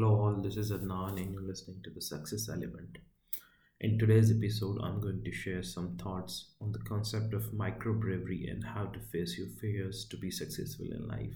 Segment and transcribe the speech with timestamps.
[0.00, 0.34] Hello, all.
[0.40, 2.98] This is Adnan, and you're listening to the Success Element.
[3.80, 8.46] In today's episode, I'm going to share some thoughts on the concept of micro bravery
[8.46, 11.34] and how to face your fears to be successful in life.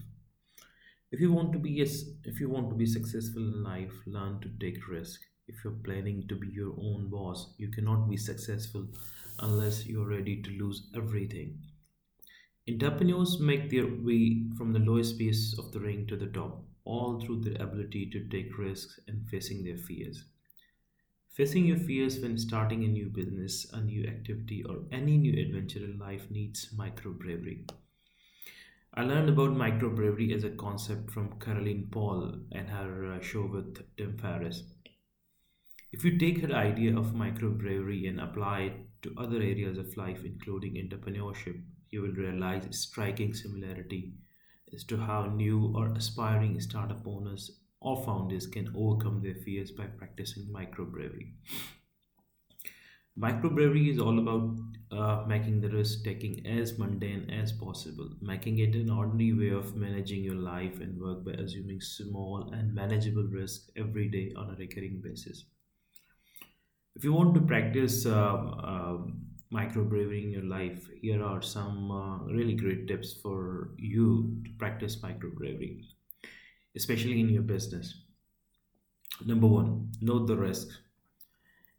[1.11, 4.39] If you want to be yes, if you want to be successful in life, learn
[4.39, 5.19] to take risk.
[5.49, 8.87] If you're planning to be your own boss, you cannot be successful
[9.39, 11.57] unless you're ready to lose everything.
[12.69, 17.19] Entrepreneurs make their way from the lowest piece of the ring to the top, all
[17.19, 20.25] through their ability to take risks and facing their fears.
[21.29, 25.83] Facing your fears when starting a new business, a new activity, or any new adventure
[25.83, 27.65] in life needs micro bravery.
[28.93, 33.47] I learned about micro bravery as a concept from Caroline Paul and her uh, show
[33.47, 34.61] with Tim Ferriss.
[35.91, 39.97] If you take her idea of micro bravery and apply it to other areas of
[39.97, 44.13] life, including entrepreneurship, you will realize a striking similarity
[44.73, 49.85] as to how new or aspiring startup owners or founders can overcome their fears by
[49.85, 51.33] practicing micro bravery.
[53.15, 54.57] Micro bravery is all about
[54.91, 59.75] uh, making the risk taking as mundane as possible, making it an ordinary way of
[59.75, 64.55] managing your life and work by assuming small and manageable risks every day on a
[64.55, 65.45] recurring basis.
[66.95, 71.91] If you want to practice um, um, micro bravery in your life, here are some
[71.91, 75.83] uh, really great tips for you to practice micro bravery,
[76.75, 78.01] especially in your business.
[79.23, 80.69] Number one, note the risk.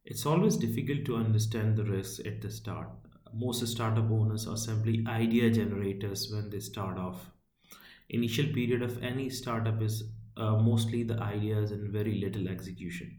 [0.05, 2.89] It's always difficult to understand the risks at the start.
[3.33, 7.31] Most startup owners are simply idea generators when they start off.
[8.09, 10.05] Initial period of any startup is
[10.37, 13.19] uh, mostly the ideas and very little execution.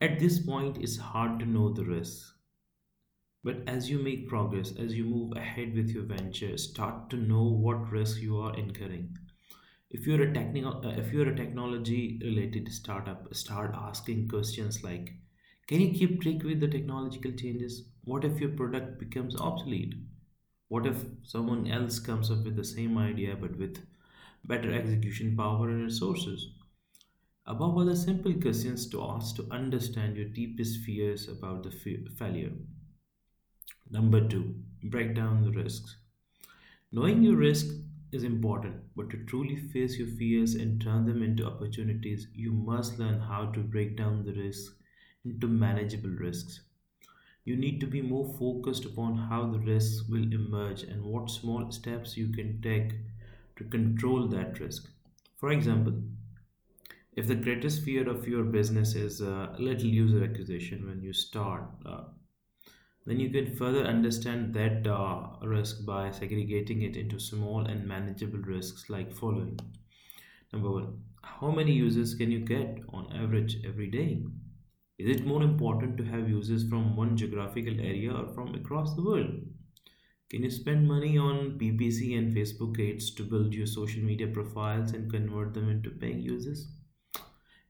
[0.00, 2.33] At this point, it's hard to know the risks.
[3.44, 7.44] But as you make progress, as you move ahead with your venture, start to know
[7.44, 9.16] what risks you are incurring.
[9.90, 15.14] If you're a technical, uh, if you're a technology related startup, start asking questions like,
[15.68, 17.84] can you keep track with the technological changes?
[18.04, 19.94] What if your product becomes obsolete?
[20.68, 23.86] What if someone else comes up with the same idea but with
[24.44, 26.48] better execution power and resources?
[27.46, 32.10] Above all, the simple questions to ask to understand your deepest fears about the fa-
[32.18, 32.52] failure.
[33.94, 35.98] Number two, break down the risks.
[36.90, 37.66] Knowing your risk
[38.10, 42.98] is important, but to truly face your fears and turn them into opportunities, you must
[42.98, 44.74] learn how to break down the risks
[45.24, 46.62] into manageable risks.
[47.44, 51.70] You need to be more focused upon how the risks will emerge and what small
[51.70, 52.94] steps you can take
[53.54, 54.90] to control that risk.
[55.36, 56.02] For example,
[57.12, 61.62] if the greatest fear of your business is uh, little user acquisition when you start,
[61.86, 62.02] uh,
[63.06, 68.38] then you can further understand that uh, risk by segregating it into small and manageable
[68.38, 69.58] risks like following.
[70.52, 74.22] Number one, how many users can you get on average every day?
[74.98, 79.02] Is it more important to have users from one geographical area or from across the
[79.02, 79.42] world?
[80.30, 84.92] Can you spend money on PPC and Facebook ads to build your social media profiles
[84.92, 86.68] and convert them into paying users?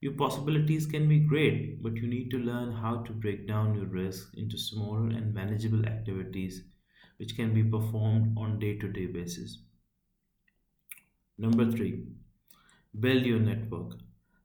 [0.05, 3.87] Your possibilities can be great, but you need to learn how to break down your
[3.87, 6.63] risk into smaller and manageable activities
[7.17, 9.63] which can be performed on day-to-day basis.
[11.39, 12.05] Number 3,
[13.01, 13.95] build your network.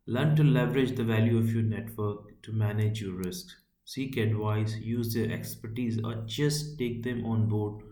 [0.06, 3.54] Learn to leverage the value of your network to manage your risks.
[3.84, 7.84] Seek advice, use their expertise, or just take them on board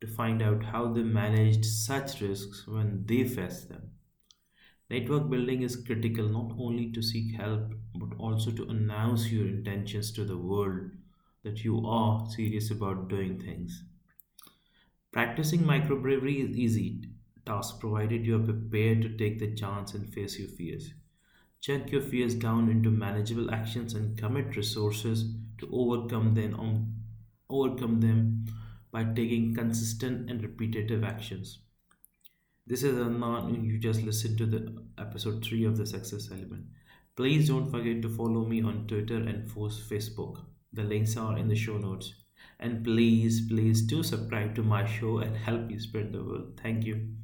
[0.00, 3.90] to find out how they managed such risks when they faced them.
[4.90, 10.10] Network building is critical not only to seek help but also to announce your intentions
[10.12, 10.90] to the world
[11.44, 13.84] that you are serious about doing things.
[15.12, 17.10] Practicing micro bravery is easy
[17.44, 20.94] task provided you are prepared to take the chance and face your fears.
[21.60, 26.94] Chunk your fears down into manageable actions and commit resources to overcome them on
[27.50, 28.46] overcome them
[28.90, 31.60] by taking consistent and repetitive actions.
[32.68, 33.64] This is Anand.
[33.64, 36.66] You just listened to the episode 3 of the Success Element.
[37.16, 40.42] Please don't forget to follow me on Twitter and Facebook.
[40.74, 42.12] The links are in the show notes.
[42.60, 46.60] And please, please do subscribe to my show and help me spread the word.
[46.62, 47.08] Thank you.